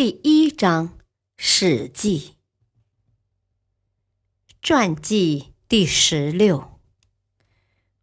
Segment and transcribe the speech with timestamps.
[0.00, 0.88] 第一章
[1.36, 2.20] 《史记》
[4.62, 6.78] 传记第十六：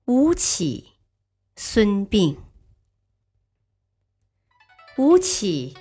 [0.03, 0.89] 吴起、
[1.55, 2.35] 孙膑。
[4.97, 5.77] 吴起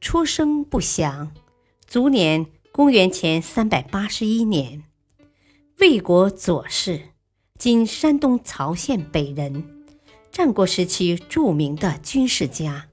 [0.00, 1.34] 出生不详，
[1.84, 4.84] 卒年公元前三百八十一年，
[5.80, 7.08] 魏国左氏，
[7.58, 9.84] 今山东曹县北人，
[10.30, 12.90] 战国时期著名的军事家。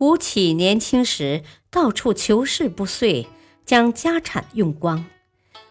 [0.00, 3.26] 吴起年轻时到处求事不遂，
[3.66, 5.04] 将家产用光，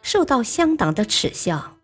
[0.03, 1.77] 受到乡党的耻笑。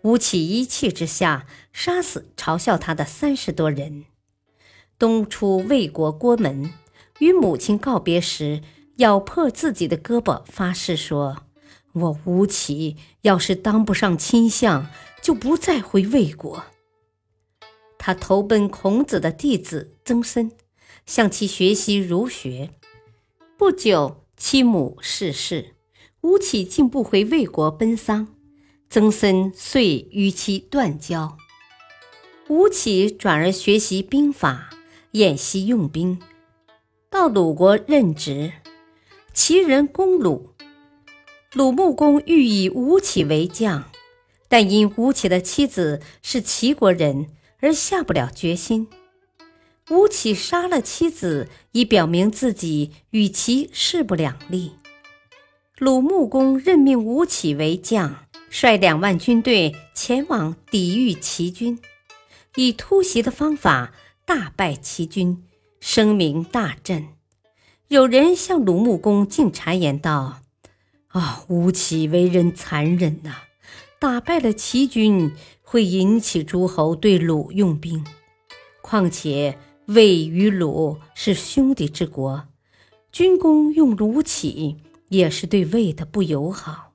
[0.00, 4.06] 吴起一气之下，杀死嘲笑他的三十多人。
[4.98, 6.72] 东出魏国郭门，
[7.18, 8.62] 与母亲告别时，
[8.96, 11.44] 咬破自己的胳膊，发誓说
[11.92, 14.86] ：“我吴起要是当不上卿相，
[15.20, 16.64] 就不再回魏国。”
[17.98, 20.50] 他投奔孔子的弟子曾参。
[21.10, 22.70] 向其学习儒学，
[23.58, 25.74] 不久其母逝世，
[26.20, 28.28] 吴起竟不回魏国奔丧，
[28.88, 31.36] 曾参遂与其断交。
[32.48, 34.70] 吴起转而学习兵法，
[35.10, 36.20] 演习用兵，
[37.10, 38.52] 到鲁国任职。
[39.34, 40.50] 齐人攻鲁，
[41.52, 43.90] 鲁穆公欲以吴起为将，
[44.46, 47.26] 但因吴起的妻子是齐国人，
[47.58, 48.86] 而下不了决心。
[49.90, 54.72] 吴起杀了妻子，以表明自己与其势不两立。
[55.78, 61.80] 鲁穆公任命吴起为将，率两万军队前往抵御齐军，
[62.54, 63.92] 以突袭的方法
[64.24, 65.42] 大败齐军，
[65.80, 67.08] 声名大振。
[67.88, 70.42] 有人向鲁穆公进谗言道
[71.10, 73.38] ：“啊，吴起为人残忍呐！
[73.98, 78.06] 打败了齐军，会引起诸侯对鲁用兵，
[78.80, 79.58] 况且……”
[79.92, 82.46] 魏与鲁是兄弟之国，
[83.10, 84.76] 军功用鲁起
[85.08, 86.92] 也是对魏的不友好。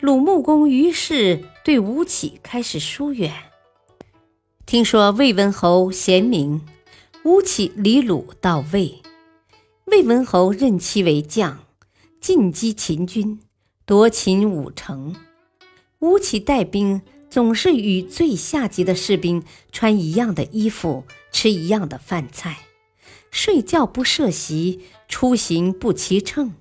[0.00, 3.34] 鲁穆公于是对吴起开始疏远。
[4.64, 6.62] 听说魏文侯贤明，
[7.22, 9.02] 吴起离鲁到魏，
[9.88, 11.66] 魏文侯任其为将，
[12.18, 13.38] 进击秦军，
[13.84, 15.14] 夺秦五城。
[15.98, 17.02] 吴起带兵。
[17.30, 22.66] 总是与最下级的士兵穿一样的衣服，吃一样的饭菜，
[23.30, 26.52] 睡觉不设席，出行不骑乘，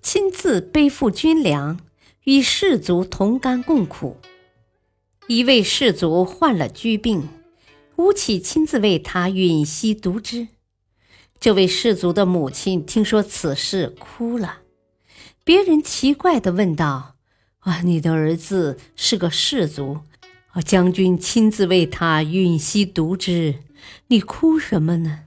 [0.00, 1.78] 亲自背负军粮，
[2.24, 4.16] 与士卒同甘共苦。
[5.26, 7.28] 一位士卒患了疽病，
[7.96, 10.48] 吴起亲自为他吮吸毒汁。
[11.38, 14.60] 这位士卒的母亲听说此事，哭了。
[15.44, 17.16] 别人奇怪地问道
[17.60, 20.00] ：“啊，你的儿子是个士卒？”
[20.62, 23.56] 将军亲自为他吮吸毒汁，
[24.06, 25.24] 你哭什么呢？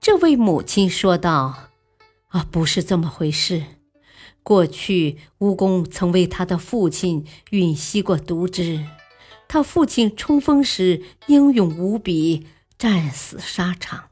[0.00, 1.70] 这位母亲说道
[2.28, 3.64] ：“啊，不是这么回事。
[4.42, 8.86] 过去吴公曾为他的父亲吮吸过毒汁，
[9.46, 12.46] 他父亲冲锋时英勇无比，
[12.78, 14.10] 战死沙场。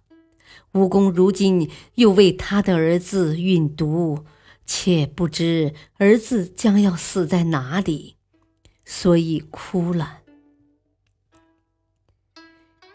[0.73, 4.25] 吴公如今又为他的儿子吮毒，
[4.67, 8.16] 且不知儿子将要死在哪里。”
[8.87, 10.21] 所以哭了。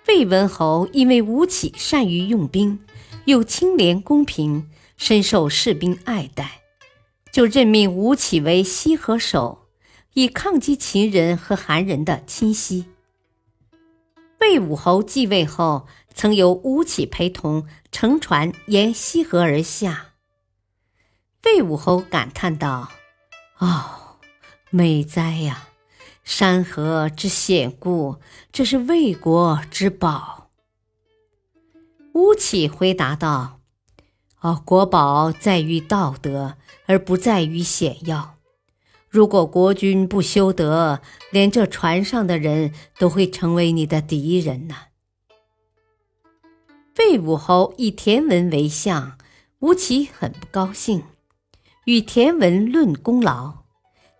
[0.08, 2.84] 魏文侯因为吴起善于用兵，
[3.26, 6.62] 又清廉公平，深受士兵爱戴，
[7.32, 9.68] 就任命吴起为西河守，
[10.14, 12.88] 以抗击秦人和韩人的侵袭。
[14.40, 20.14] 魏武侯继位后，曾由吴起陪同乘船沿西河而下。
[21.46, 22.92] 魏武侯感叹道
[23.60, 24.18] ：“哦，
[24.72, 25.68] 美哉呀！”
[26.24, 28.18] 山河之险固，
[28.52, 30.50] 这是魏国之宝。
[32.14, 33.60] 吴起回答道
[34.42, 38.36] ：“哦，国宝在于道德，而不在于险要。
[39.10, 41.02] 如果国君不修德，
[41.32, 44.76] 连这船上的人都会成为你的敌人呐。”
[47.00, 49.18] 魏武侯以田文为相，
[49.60, 51.04] 吴起很不高兴，
[51.86, 53.64] 与田文论功劳。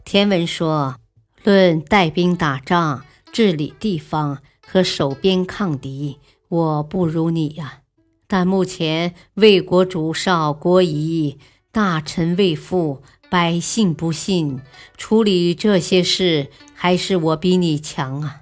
[0.04, 0.96] 田文说。
[1.44, 7.80] 论带兵打仗、治理地方和守边抗敌，我不如你呀。
[8.28, 11.38] 但目前魏国主少国疑，
[11.72, 14.62] 大臣未附，百姓不信，
[14.98, 18.42] 处理这些事还是我比你强啊。”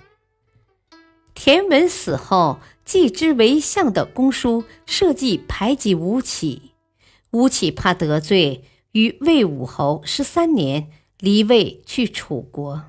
[1.33, 6.73] 田文死后，继之为相的公叔设计排挤吴起。
[7.31, 12.85] 吴起怕得罪，于魏武侯十三年离魏去楚国。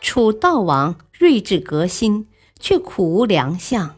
[0.00, 2.28] 楚悼王睿智革新，
[2.58, 3.96] 却苦无良相。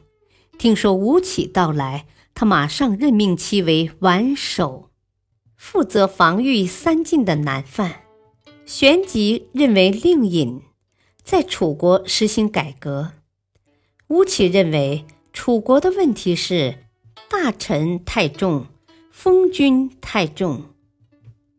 [0.59, 4.91] 听说吴起到来，他马上任命其为宛守，
[5.57, 8.03] 负责防御三晋的南犯。
[8.65, 10.63] 旋即认为令尹，
[11.23, 13.13] 在楚国实行改革。
[14.09, 16.85] 吴起认为楚国的问题是
[17.29, 18.67] 大臣太重，
[19.11, 20.75] 封君太重，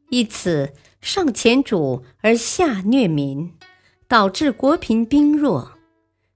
[0.09, 0.73] 因此
[1.03, 3.51] 上前主而下虐民，
[4.07, 5.73] 导致国贫兵弱。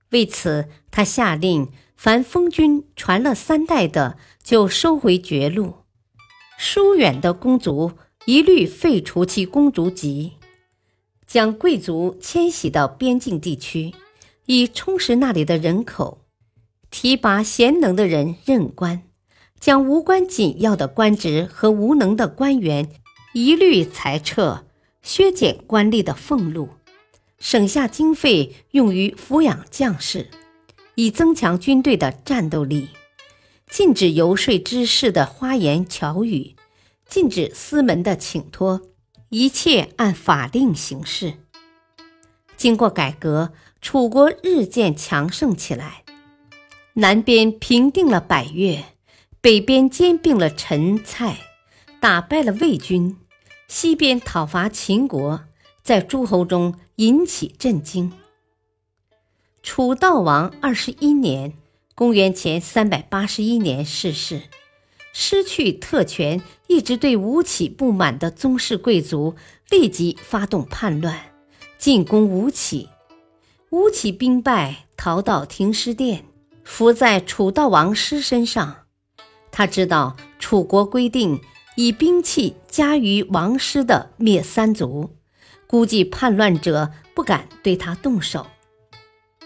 [0.10, 5.86] 为此，他下令凡封君传了三代的，就收回爵禄；
[6.58, 7.94] 疏远的公族，
[8.26, 10.34] 一律废除其公族籍，
[11.26, 13.96] 将贵族迁徙到边境地区。
[14.48, 16.26] 以充实那里的人口，
[16.92, 19.04] 提拔贤能的人任官，
[19.62, 22.90] 将无关紧要的官职和无能的官员
[23.40, 24.66] 一律裁撤，
[25.04, 26.70] 削减官吏的俸禄，
[27.38, 30.32] 省下经费用于抚养将士，
[30.96, 32.90] 以增强军队的战斗力。
[33.70, 36.56] 禁止游说之事的花言巧语，
[37.08, 38.82] 禁止私门的请托，
[39.30, 41.36] 一切按法令行事。
[42.56, 43.54] 经过改革。
[43.80, 46.04] 楚国日渐强盛起来，
[46.94, 48.84] 南边平定了百越，
[49.40, 51.38] 北边兼并了陈蔡，
[52.02, 53.16] 打败了魏军，
[53.68, 55.42] 西边讨伐秦国，
[55.84, 58.14] 在诸侯中引起震惊。
[59.62, 61.54] 楚悼王二十一年
[61.94, 64.44] （公元前三百八十一年）逝世，
[65.12, 69.36] 失去特权、一直对吴起不满的宗室贵族
[69.70, 71.34] 立即发动叛乱，
[71.78, 72.88] 进攻吴起。
[73.70, 76.24] 吴起兵败，逃到停尸殿，
[76.64, 78.86] 伏在楚悼王尸身上。
[79.52, 81.42] 他知道楚国规定
[81.80, 85.12] 以兵器加于王师的灭三族，
[85.68, 88.48] 估计叛乱者不敢对他动手。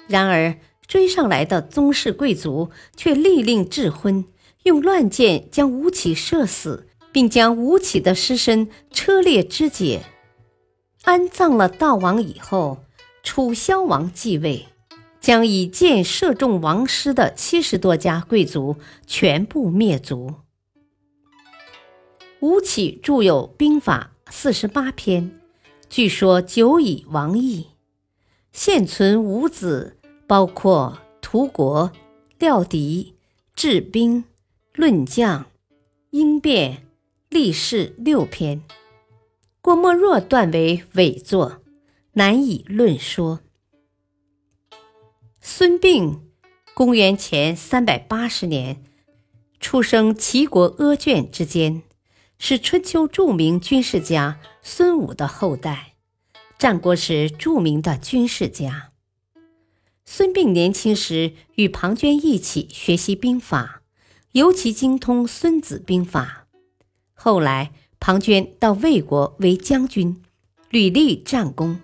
[0.07, 0.55] 然而
[0.87, 4.23] 追上来的宗室贵族却立令智昏，
[4.63, 10.03] 用乱箭将吴起射死，并将吴起的尸身车裂肢解，
[11.03, 12.85] 安葬了悼王以后。
[13.23, 14.67] 楚襄王继位，
[15.19, 20.35] 将以箭射中王师的七十多家贵族全部灭族。
[22.41, 25.39] 吴起著有兵法四十八篇，
[25.91, 27.67] 据说久已亡佚。
[28.51, 31.91] 现存五子，包括屠国、
[32.39, 33.13] 料敌、
[33.53, 34.23] 治兵、
[34.73, 35.45] 论将、
[36.09, 36.87] 应变、
[37.29, 38.63] 立事六篇。
[39.61, 41.61] 郭沫若断为伪作。
[42.13, 43.41] 难以论说。
[45.39, 46.19] 孙膑，
[46.73, 48.83] 公元前三百八十年
[49.59, 51.83] 出生齐国阿卷之间，
[52.43, 55.93] 是春秋著名军事家孙武的后代，
[56.57, 58.89] 战国时著名的军事家。
[60.05, 63.83] 孙膑年轻时与庞涓一起学习兵法，
[64.31, 66.47] 尤其精通《孙子兵法》。
[67.13, 70.23] 后来，庞涓到魏国为将军，
[70.71, 71.79] 屡立战功。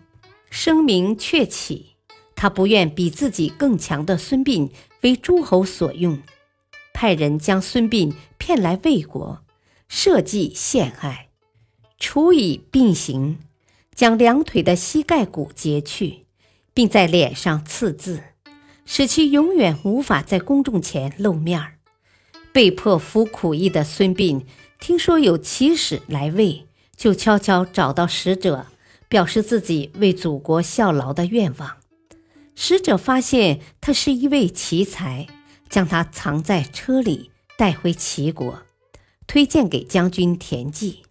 [0.50, 1.98] 声名鹊起，
[2.36, 6.20] 他不愿比自己更强的孙膑为诸侯所用，
[6.96, 9.43] 派人将孙膑骗来魏国，
[9.88, 11.29] 设计陷害，
[11.98, 13.39] 处以并刑，
[13.94, 16.25] 将两腿的膝盖骨截去，
[16.74, 18.22] 并在脸上刺字，
[18.86, 21.77] 使其永远无法在公众前露面儿。
[22.51, 24.44] 被迫服苦役的孙膑
[24.79, 28.67] 听说有奇使来魏，就悄悄找到使者。
[29.10, 31.77] 表示自己为祖国效劳的愿望。
[32.56, 35.27] 使者发现他是一位奇才，
[35.70, 38.63] 将他藏在车里带回齐国，
[39.27, 41.03] 推荐给将军田忌。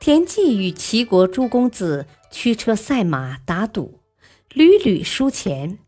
[0.00, 4.00] 田忌与齐国诸公子驱车赛马打赌，
[4.52, 5.78] 屡屡输钱。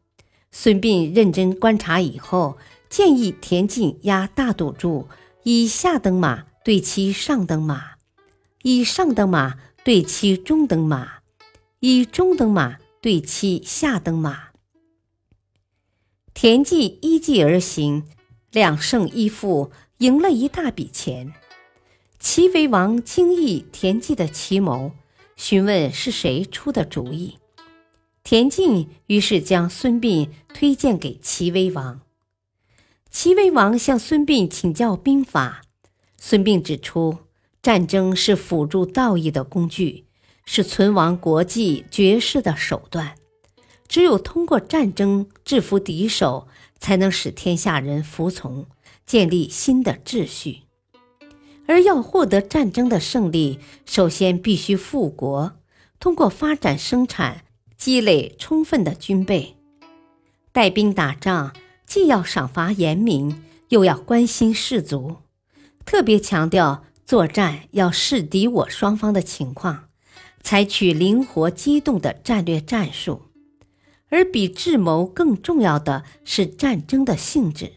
[0.52, 5.08] 孙膑认真观察以后，建议田忌押大赌注，
[5.42, 7.96] 以下等马对其上等马，
[8.62, 11.18] 以上等马对其中等马。
[11.80, 14.48] 以中等马对其下等马，
[16.34, 18.02] 田忌依计而行，
[18.50, 21.32] 两胜一负，赢了一大笔钱。
[22.20, 24.92] 齐威王惊异田忌的奇谋，
[25.36, 27.38] 询问是谁出的主意。
[28.22, 32.00] 田忌于是将孙膑推荐给齐威王。
[33.10, 35.62] 齐威王向孙膑请教兵法，
[36.16, 37.18] 孙膑指出，
[37.62, 40.04] 战争是辅助道义的工具，
[40.44, 43.14] 是存亡国际绝世的手段。
[43.88, 46.46] 只有通过战争制服敌手，
[46.78, 48.66] 才能使天下人服从，
[49.08, 50.64] 建立新的秩序。
[51.66, 55.54] 而要获得战争的胜利，首先必须富国，
[55.98, 57.44] 通过发展生产，
[57.76, 59.56] 积累充分的军备。
[60.52, 61.54] 带兵打仗，
[61.86, 65.16] 既要赏罚严明，又要关心士卒，
[65.86, 69.88] 特别强调作战要视敌我双方的情况，
[70.42, 73.22] 采取灵活机动的战略战术。
[74.10, 77.74] 而比智谋更重要的是战争的性质，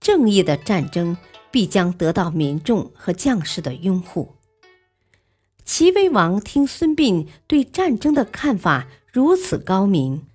[0.00, 1.16] 正义的战争
[1.50, 4.34] 必将得到民众和将士的拥护。
[5.64, 10.26] 齐威王听孙膑对战争的看法如此高明，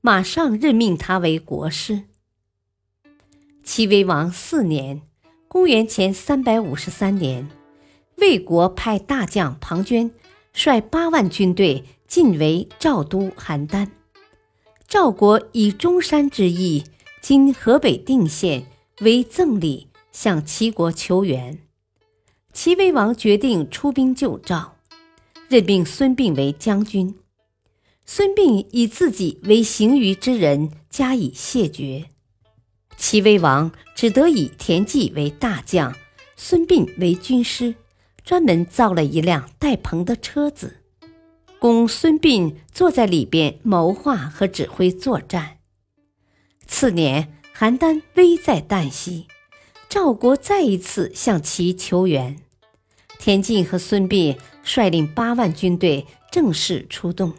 [0.00, 2.02] 马上任命他为国师。
[3.62, 5.02] 齐威王四年
[5.48, 7.48] （公元前三百五十三年），
[8.16, 10.10] 魏国派大将庞涓
[10.52, 13.88] 率八万军队进围赵都邯郸。
[14.86, 16.84] 赵国以中山之役
[17.22, 18.66] （今河北定县）
[19.00, 21.58] 为赠礼，向齐国求援。
[22.52, 24.76] 齐威王决定出兵救赵，
[25.48, 27.16] 任命孙膑为将军。
[28.06, 32.10] 孙膑以自己为行于之人，加以谢绝。
[32.96, 35.96] 齐威王只得以田忌为大将，
[36.36, 37.74] 孙膑为军师，
[38.22, 40.82] 专门造了一辆带棚的车子。
[41.58, 45.58] 供孙膑坐在里边谋划和指挥作战。
[46.66, 49.28] 次年，邯郸危在旦夕，
[49.88, 52.36] 赵国再一次向其求援。
[53.20, 57.32] 田忌和孙膑率领八万军队正式出动。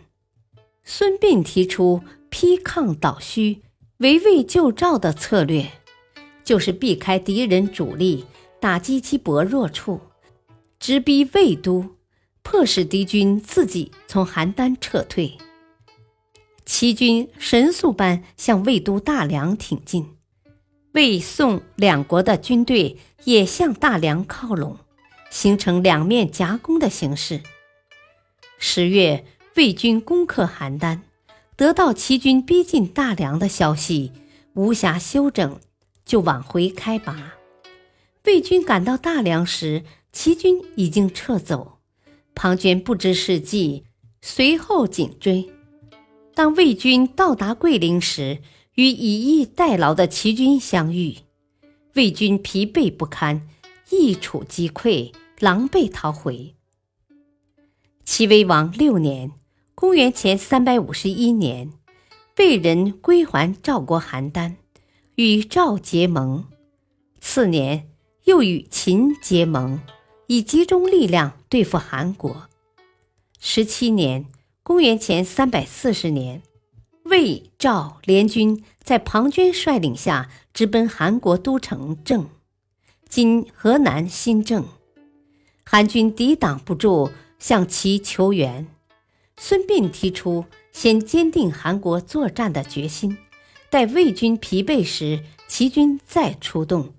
[0.86, 3.62] 孙膑提出劈抗倒虚、
[3.98, 5.70] 围魏救赵的策略，
[6.46, 8.26] 就是避开敌人主力，
[8.62, 10.00] 打击其薄弱处，
[10.80, 11.94] 直逼魏都。
[12.42, 15.36] 迫使敌军自己从邯郸撤退，
[16.66, 20.16] 齐军神速般向魏都大梁挺进，
[20.94, 24.78] 魏宋两国的军队也向大梁靠拢，
[25.30, 27.42] 形成两面夹攻的形势。
[28.58, 31.02] 十月，魏军攻克邯郸，
[31.56, 34.12] 得到齐军逼近大梁的消息，
[34.56, 35.60] 无暇休整，
[36.04, 37.36] 就往回开拔。
[38.26, 41.74] 魏军赶到大梁时，齐军已经撤走。
[42.34, 43.86] 庞涓不知是计，
[44.20, 45.52] 随后紧追。
[46.36, 48.42] 当魏军到达桂林时，
[48.74, 51.16] 与以逸待劳的齐军相遇，
[51.94, 53.48] 魏军疲惫不堪，
[53.90, 56.54] 一触即溃，狼狈逃回。
[58.04, 59.32] 齐威王六年
[59.74, 61.72] （公元前三百五十一年），
[62.38, 64.56] 魏人归还赵国邯郸，
[65.16, 66.46] 与赵结盟。
[67.22, 67.90] 次年，
[68.26, 69.80] 又与秦结盟。
[70.28, 72.50] 以集中力量对付韩国。
[73.40, 74.26] 十七年
[74.68, 76.42] （公元前三百四十年），
[77.06, 82.28] 魏赵联军在庞涓率领下直奔韩国都城郑
[83.08, 84.66] （今河南新郑）。
[85.64, 88.66] 韩军抵挡不住，向其求援。
[89.38, 93.20] 孙膑提出先坚定韩国作战的决心，
[93.70, 96.96] 待魏军疲惫时，齐军再出动。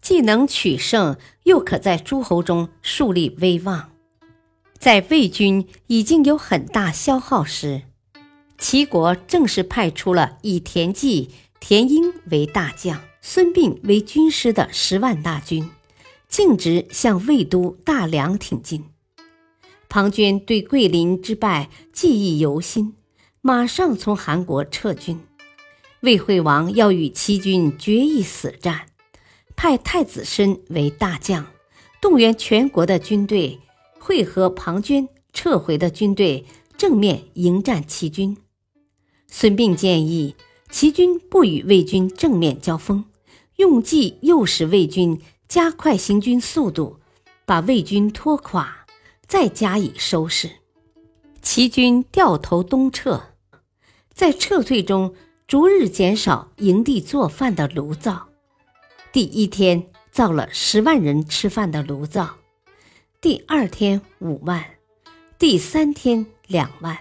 [0.00, 3.92] 既能取胜，又可在诸侯中树立威望。
[4.86, 7.82] 在魏军已经有很大消耗时，
[8.56, 15.68] 齐国正式派出了以田忌、田婴为大将、孙膑为军师的十万大军，
[16.28, 18.84] 径直向魏都大梁挺进。
[19.88, 22.94] 庞涓对桂林之败记忆犹新，
[23.40, 25.18] 马上从韩国撤军。
[26.02, 28.82] 魏惠王要与齐军决一死战。
[29.56, 31.44] 派太子申为大将，
[32.00, 33.58] 动员全国的军队，
[34.06, 36.46] 会合庞涓撤回的军队，
[36.78, 38.36] 正面迎战齐军。
[39.26, 40.36] 孙膑建议
[40.70, 43.06] 齐军不与魏军正面交锋，
[43.56, 47.00] 用计诱使魏军加快行军速度，
[47.44, 48.86] 把魏军拖垮，
[49.26, 50.48] 再加以收拾。
[51.42, 53.20] 齐军掉头东撤，
[54.14, 55.16] 在撤退中
[55.48, 58.28] 逐日减少营地做饭的炉灶。
[59.12, 62.36] 第一天造了十万人吃饭的炉灶，
[63.26, 64.64] 第二天五万，
[65.36, 66.98] 第三天两万。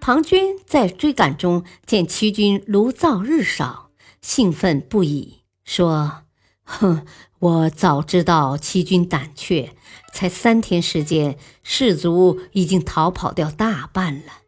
[0.00, 3.90] 庞涓在追赶中见齐军炉灶日少，
[4.22, 6.22] 兴奋不已，说
[6.62, 7.04] ：“哼，
[7.40, 9.74] 我早知道齐军胆怯，
[10.12, 14.42] 才三天时间，士卒已经逃跑掉大半了。”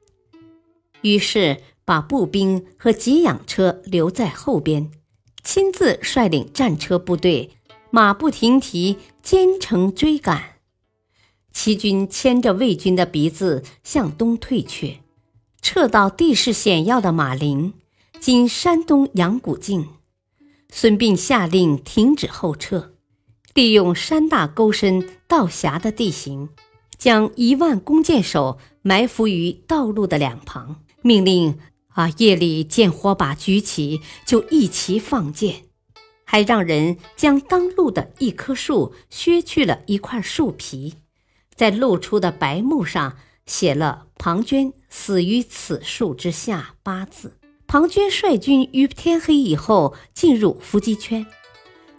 [1.02, 4.92] 于是把步兵和给养车留在后边。
[5.42, 7.50] 亲自率领战车部队，
[7.90, 10.51] 马不停蹄，兼程追赶。
[11.52, 14.98] 齐军牵着魏军的鼻子向东退却，
[15.60, 17.74] 撤到地势险要的马陵
[18.18, 19.88] （今山东阳谷境）。
[20.72, 22.94] 孙膑下令停止后撤，
[23.54, 26.48] 利用山大沟深、道狭的地形，
[26.96, 35.64] 将一万弓箭手埋伏于道路的两旁，命令啊夜里见火把举起就一齐放箭，
[36.24, 40.94] 还让人将当路的一棵树削去了一块树皮。
[41.62, 43.16] 在露出的白木上
[43.46, 47.38] 写了“庞涓死于此树之下”八字。
[47.68, 51.24] 庞涓率军于天黑以后进入伏击圈，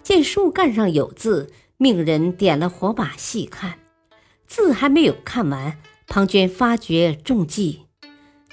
[0.04, 3.80] 见树干上有字，命人点了火把细看。
[4.48, 7.84] 字还没有看完，庞涓发觉中计。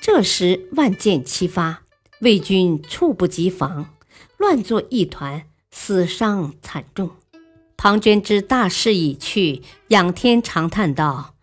[0.00, 1.82] 这时万箭齐发，
[2.20, 3.96] 魏军猝不及防，
[4.38, 7.10] 乱作一团，死伤惨重。
[7.82, 11.34] 庞涓知大势已去，仰天长叹道：“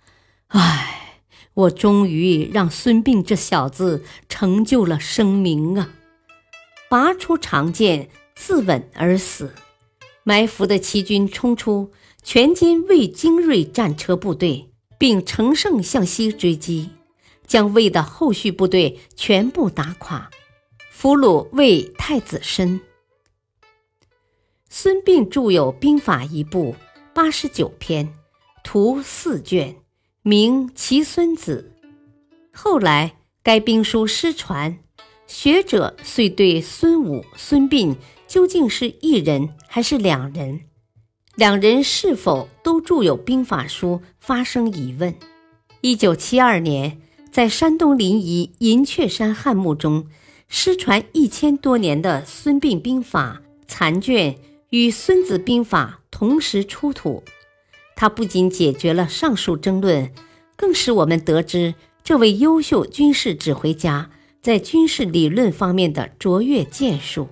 [0.49, 1.23] 唉，
[1.55, 5.89] 我终于让孙膑这小子成就了声名啊！”
[6.91, 9.55] 拔出长剑，自刎而死。
[10.23, 11.91] 埋伏的齐军冲出，
[12.21, 16.91] 全歼魏精锐战车部队，并乘胜向西追击，
[17.47, 20.29] 将魏的后续部队全部打垮，
[20.91, 22.79] 俘虏魏太子申。
[24.79, 26.75] 孙膑著有兵法一部，
[27.11, 28.13] 八十九篇，
[28.63, 29.75] 图四卷，
[30.21, 31.73] 名《齐孙子》。
[32.53, 34.77] 后来该兵书失传，
[35.25, 37.95] 学者遂对孙武、孙膑
[38.27, 40.61] 究竟是一人还是两人，
[41.33, 45.15] 两人是否都著有兵法书发生疑问。
[45.81, 50.05] 一九七二年，在山东临沂银雀山汉墓中，
[50.47, 54.37] 失传一千多年的孙膑兵法残卷。
[54.69, 57.23] 与《孙子兵法》同时出土，
[57.95, 60.11] 它不仅解决了上述争论，
[60.57, 64.09] 更使我们得知这位优秀军事指挥家
[64.41, 67.23] 在军事理论方面的卓越建树。《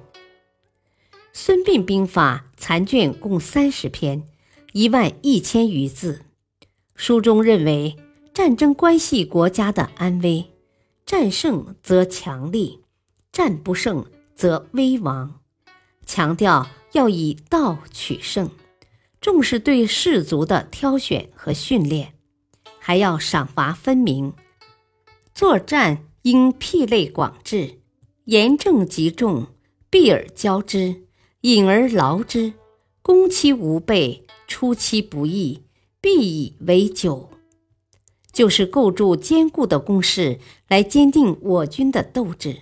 [1.33, 4.23] 孙膑兵法》残卷共三十篇，
[4.71, 6.21] 一万一千余字。
[6.95, 7.97] 书中认为，
[8.33, 10.51] 战争关系国家的安危，
[11.05, 12.79] 战胜则强力，
[13.33, 15.41] 战不胜则危亡，
[16.05, 16.65] 强调。
[16.95, 18.49] 要以道取胜，
[19.19, 22.13] 重视对士卒的挑选和训练，
[22.79, 24.31] 还要赏罚分明。
[25.33, 27.79] 作战应辟类广治，
[28.23, 29.47] 严正集众，
[29.89, 31.03] 避而交之，
[31.41, 32.53] 引而劳之，
[33.01, 35.63] 攻其无备，出其不意，
[35.99, 37.29] 必以为久。
[38.31, 42.55] 就是构筑坚固的工事，来坚定我军的斗志。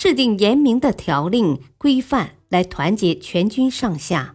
[0.00, 4.34] 制定严明的条令规范，来团结全军上下，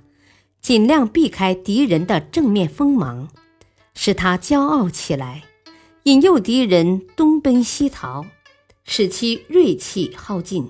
[0.62, 3.30] 尽量避开敌人的正面锋芒，
[3.96, 5.44] 使他骄傲起来，
[6.04, 8.28] 引诱敌人东奔西逃，
[8.84, 10.70] 使其锐气耗尽，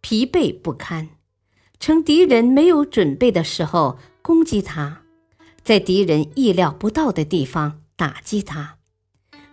[0.00, 1.10] 疲惫不堪。
[1.78, 5.02] 趁敌人没有准备的时候攻击他，
[5.62, 8.78] 在敌人意料不到的地方打击他，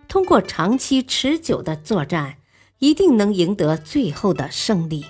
[0.07, 2.37] 通过长期持久的作战。
[2.81, 5.05] 一定能赢得最后的胜利。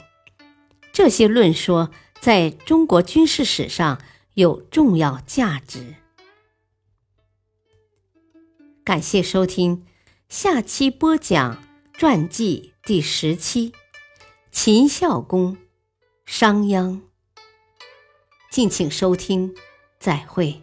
[0.92, 4.02] 这些论说在中国军事史上
[4.34, 5.96] 有重要价值。
[8.84, 9.86] 感谢收听，
[10.28, 13.72] 下期播讲传记第十期，
[14.52, 15.56] 秦孝公，
[16.26, 17.00] 商鞅。
[18.50, 19.56] 敬请收听，
[19.98, 20.62] 再会。